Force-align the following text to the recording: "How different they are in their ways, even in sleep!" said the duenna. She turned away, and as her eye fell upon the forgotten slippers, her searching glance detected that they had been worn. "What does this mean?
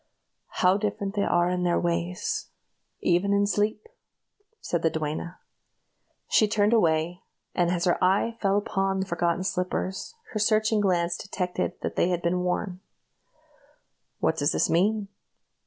"How 0.63 0.77
different 0.77 1.13
they 1.13 1.21
are 1.25 1.47
in 1.47 1.61
their 1.61 1.79
ways, 1.79 2.47
even 3.01 3.33
in 3.33 3.45
sleep!" 3.45 3.85
said 4.59 4.81
the 4.81 4.89
duenna. 4.89 5.37
She 6.27 6.47
turned 6.47 6.73
away, 6.73 7.19
and 7.53 7.69
as 7.69 7.85
her 7.85 8.03
eye 8.03 8.35
fell 8.41 8.57
upon 8.57 9.01
the 9.01 9.05
forgotten 9.05 9.43
slippers, 9.43 10.15
her 10.31 10.39
searching 10.39 10.81
glance 10.81 11.17
detected 11.17 11.73
that 11.81 11.97
they 11.97 12.09
had 12.09 12.23
been 12.23 12.39
worn. 12.39 12.79
"What 14.17 14.37
does 14.37 14.53
this 14.53 14.71
mean? 14.71 15.07